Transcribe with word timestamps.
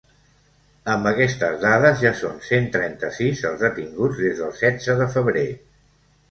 Amb 0.93 1.09
aquestes 1.09 1.59
dades 1.63 2.01
ja 2.05 2.11
són 2.21 2.39
cent 2.45 2.65
trenta-sis 2.77 3.45
els 3.51 3.61
detinguts 3.67 4.19
des 4.23 4.41
del 4.41 4.57
setze 4.63 4.97
de 5.03 5.11
febrer. 5.19 5.47